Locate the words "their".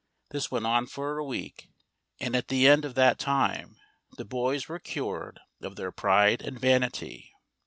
5.75-5.91